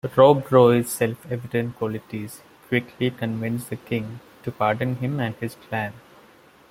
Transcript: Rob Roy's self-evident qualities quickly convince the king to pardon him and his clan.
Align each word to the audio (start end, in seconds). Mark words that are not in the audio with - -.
Rob 0.17 0.51
Roy's 0.51 0.89
self-evident 0.89 1.77
qualities 1.77 2.41
quickly 2.67 3.11
convince 3.11 3.65
the 3.69 3.75
king 3.75 4.19
to 4.41 4.51
pardon 4.51 4.95
him 4.95 5.19
and 5.19 5.35
his 5.35 5.53
clan. 5.53 5.93